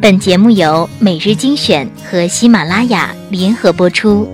[0.00, 4.28] 本节目由每日精选和喜马拉雅联合播出。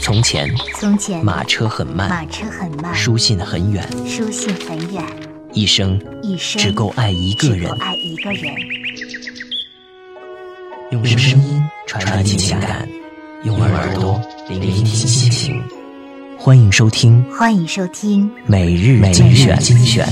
[0.00, 5.04] 从前，从前马车很慢，马车很慢，书信很远，书信很远，
[5.52, 7.76] 一生一生只够爱一个人只够。
[7.80, 8.54] 爱一个人。
[10.90, 12.88] 用声音传递情感，
[13.44, 15.60] 用耳朵聆听心情。
[16.38, 20.06] 欢迎收听欢迎收听每日精选精选。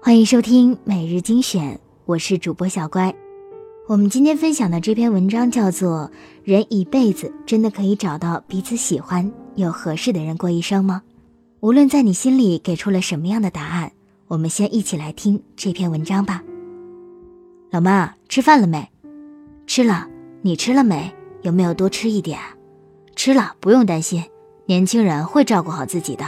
[0.00, 3.12] 欢迎收听每日精选，我是主播小乖。
[3.88, 6.08] 我们今天分享的这篇文章叫做
[6.44, 11.02] 《人一辈子真的可以找到彼此喜欢又合适的人过一生吗？》
[11.60, 13.92] 无论在你心里给出了什么样的答案，
[14.28, 16.42] 我们先一起来听这篇文章吧。
[17.70, 18.90] 老妈，吃饭了没？
[19.66, 20.08] 吃了。
[20.40, 21.14] 你吃了没？
[21.42, 22.38] 有没有多吃一点？
[23.14, 24.24] 吃了，不用担心，
[24.64, 26.24] 年轻人会照顾好自己的。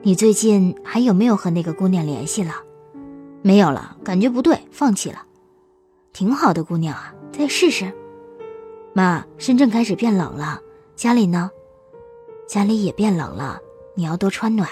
[0.00, 2.54] 你最近还有没有和那个姑娘联系了？
[3.42, 5.26] 没有了，感觉不对，放弃了。
[6.14, 7.92] 挺好的姑娘啊，再试试。
[8.94, 10.58] 妈，深圳开始变冷了，
[10.96, 11.50] 家里呢？
[12.48, 13.60] 家里也变冷了，
[13.94, 14.68] 你要多穿暖。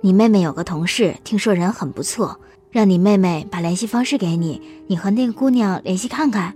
[0.00, 2.38] 你妹妹有个同事，听说人很不错，
[2.70, 6.54] 让你妹妹把联系方式给你，你和那个姑娘联系看看。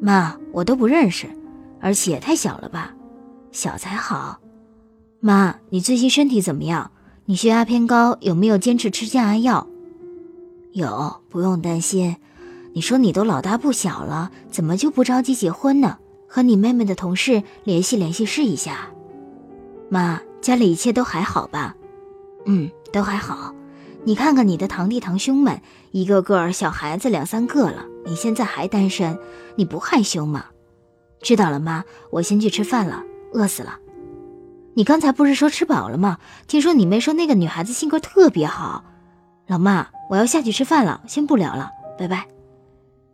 [0.00, 1.26] 妈，我都不认识，
[1.80, 2.94] 而且太小了吧？
[3.52, 4.38] 小才好。
[5.20, 6.90] 妈，你最近身体怎么样？
[7.26, 9.66] 你血压偏高，有没有坚持吃降压药？
[10.72, 12.16] 有，不用担心。
[12.74, 15.98] 你说你都老大不小了，怎么就不着急结婚呢？
[16.28, 18.90] 和你妹妹的同事联系联系试一下。
[19.88, 21.74] 妈，家里一切都还好吧？
[22.44, 23.54] 嗯，都还好。
[24.04, 29.18] 你看看你的堂弟堂兄们，一个个小孩子两三个了，你现在还单身，
[29.56, 30.44] 你不害羞吗？
[31.22, 33.02] 知道了，妈，我先去吃饭了，
[33.32, 33.78] 饿死了。
[34.74, 36.18] 你刚才不是说吃饱了吗？
[36.46, 38.84] 听说你妹说那个女孩子性格特别好。
[39.46, 42.28] 老妈，我要下去吃饭了，先不聊了，拜拜。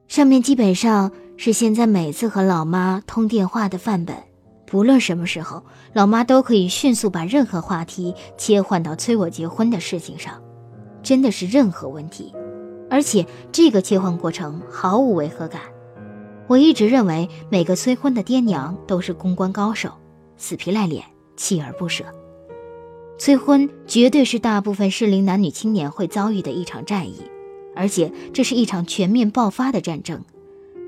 [0.09, 4.17] 上面基本上是现在每次和老妈通电话的范本，
[4.71, 10.41] 不论什么时候，老妈都可以迅速把任何话题切换到催我结婚的事情上，
[11.03, 12.33] 真的是任何问题，
[12.89, 15.61] 而且这个切换过程毫无违和感。
[16.47, 19.91] 我一直认为每个催婚的爹娘都是公关高手，
[20.37, 21.05] 死皮赖脸，
[21.37, 22.05] 锲而不舍。
[23.19, 27.23] 催婚绝对是大部分适龄男女青年会遭遇的一场战役。
[27.77, 30.25] 而且这是一场全面爆发的战争，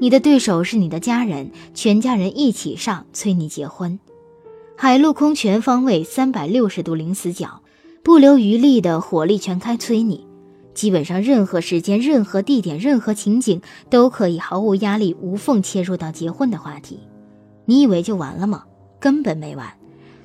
[0.02, 4.00] 你的对手是你的家人，全家人一起上催你结婚，
[4.76, 7.60] 海陆空全方位三百六十度零死角，
[8.02, 10.26] 不留余力的火力全开催你，
[10.74, 16.98] 基本上任何时间、任何地点、任何情景都可以毫无压力、无缝切入到结婚的话题。
[17.64, 18.64] 你以为就完了吗？
[18.98, 19.72] 根本没完，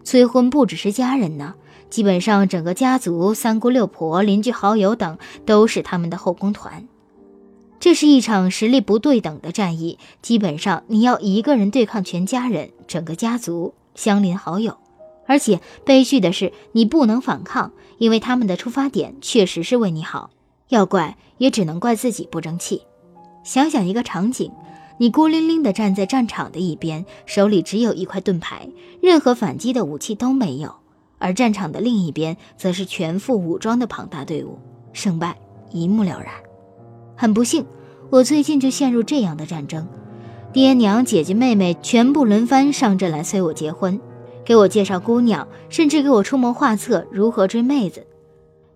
[0.03, 1.53] 催婚不只是家人呢。
[1.91, 6.87] 基本上，整个家族、三姑六婆、邻居好友等都是他们的后宫团。
[7.87, 14.75] 这是一场实力不对等的战役，基本上你要一个人对抗全家人、整个家族、相邻好友。
[15.25, 20.31] 而且悲剧的是，你不能反抗，因为他们的出发点确实是为你好。
[20.67, 22.81] 要怪也只能怪自己不争气。
[23.45, 24.51] 想想一个场景：
[24.97, 28.67] 你孤零零地站在战场的一边，手里只有一块盾牌，
[29.01, 30.75] 任何反击的武器都没有。
[31.19, 34.59] 而战场的另一边，则是全副武装的庞大队伍，
[34.91, 35.37] 胜败
[35.71, 36.33] 一目了然。
[37.19, 37.65] 很不幸，
[38.09, 39.85] 我最近就陷入这样的战争，
[40.53, 43.99] 爹娘、姐姐、妹妹全部轮番上阵来催我结婚，
[44.45, 48.07] 给我介绍姑娘，甚至给我出谋划策如何追妹子。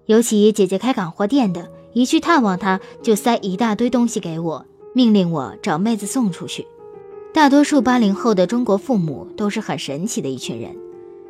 [0.06, 6.68] 尤其姐姐开港货店的，一去探望她，就塞一大堆东西给我，命令我找妹子送出去。
[7.34, 10.76] 大多数八零后的中国父母都是很神奇的一群人。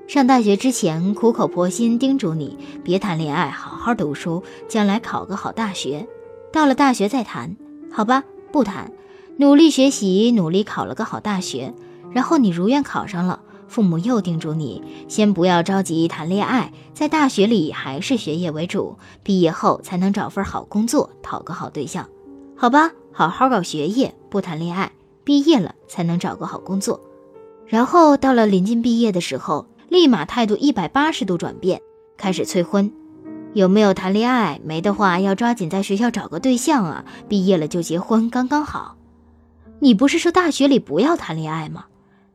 [0.07, 6.07] 上大学之前，苦口婆心叮嘱你别谈恋爱，好好读书，将来考个好大学。
[6.51, 7.55] 到了大学再谈，
[7.91, 8.91] 好吧，不谈，
[9.37, 11.73] 努力学习，努力考了个好大学。
[12.11, 22.07] 然后你如愿考上了，父母又叮嘱你先不要着急谈恋爱，在大学里还是学业为主，毕业后才能找份好工作，讨个好对象。
[22.55, 24.91] 好吧，好好搞学业，不谈恋爱，
[25.23, 26.99] 毕业了才能找个好工作。
[27.67, 29.67] 然后到了临近毕业的时候。
[29.91, 31.81] 立马态度一百八十度转变，
[32.15, 32.93] 开始催婚，
[33.53, 34.61] 有没有谈恋爱？
[34.63, 37.05] 没的话，要抓紧在学校找个对象啊！
[37.27, 38.95] 毕业了就结婚，刚刚好。
[39.79, 41.85] 你不是说大学里不要谈恋爱吗？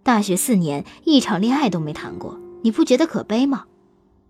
[0.03, 3.65] 大学四年一场恋爱都没谈过，你不觉得可悲吗？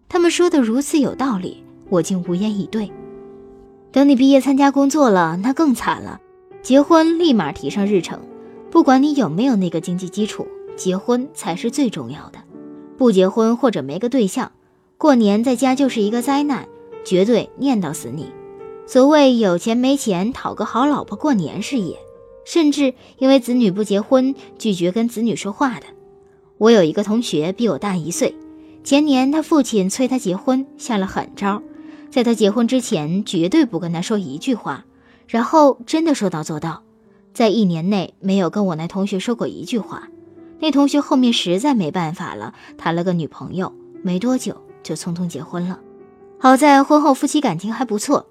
[0.09, 2.93] 他们说的如此有道理，我竟无言以对。
[3.91, 6.21] 等你毕业参加工作了，那更惨了，
[6.63, 8.21] 结婚立马提上日程。
[8.71, 10.47] 不管你有没有那个经济基础，
[10.77, 12.39] 结婚才是最重要的。
[12.97, 14.53] 不结婚或者没个对象，
[14.99, 16.69] 过年在家就是一个灾难，
[17.07, 18.31] 绝对念叨死你。
[18.87, 21.97] 所谓有钱没钱讨个好老婆过年是也，
[22.45, 25.87] 甚至因为子女不结婚拒绝跟子女说话的。
[26.59, 28.35] 我有一个同学比我大一岁，
[28.85, 31.63] 前年他父亲催他结婚，下了狠招，
[32.11, 34.85] 在他结婚之前绝对不跟他说一句话，
[35.27, 36.83] 然后真的说到做到，
[37.35, 40.09] 在一年内没有跟我那同学说过一句话。
[40.59, 43.73] 那同学后面实在没办法了，谈了个女朋友，
[44.03, 45.81] 没多久就匆匆结婚了。
[46.39, 48.27] 好在婚后夫妻感情还不错。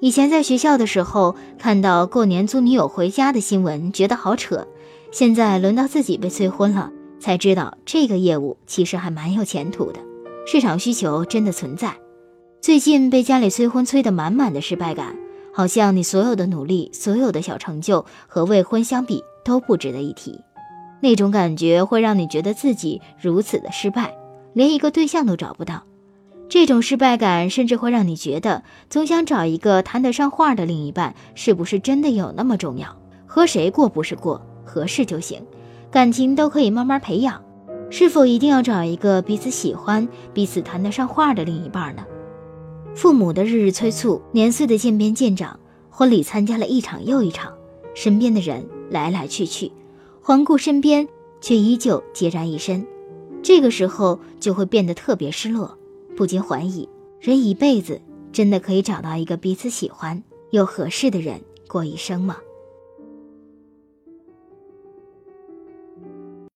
[0.00, 4.66] 以前在学校的时候，看到过年租女友回家的新闻，觉得好扯。
[5.10, 10.00] 现在轮到自己被催婚了，才知道这个业务其实还蛮有前途的，
[10.46, 11.96] 市场需求真的存在。
[12.60, 15.16] 最近被家里催婚催得满满的失败感，
[15.54, 20.38] 好像你所有的努力、所有的小成就和未婚相比都不值得一提。
[21.00, 24.14] 那种感觉会让你觉得自己如此的失败，
[24.52, 25.84] 连一个对象都找不到。
[26.48, 32.96] 这种失败感甚至会让你觉得，总想找一个谈得上话的另一半，是不是真的有那么重要？
[33.26, 35.42] 和谁过不是过，合适就行，
[35.90, 37.42] 感情都可以慢慢培养。
[37.90, 42.04] 是否一定要找一个彼此喜欢、彼此谈得上话的另一半呢？
[42.94, 45.58] 父母的日日催促，年岁的渐变渐长，
[45.90, 47.52] 婚礼参加了一场又一场，
[47.94, 49.70] 身边的人来来去去，
[50.22, 51.06] 环顾身边，
[51.40, 52.86] 却依旧孑然一身。
[53.42, 55.76] 这个时候就会变得特别失落。
[56.16, 56.88] 不禁怀疑，
[57.20, 58.00] 人一辈子
[58.32, 62.38] 真的可以找到一个彼此喜欢又合适的人过一生吗？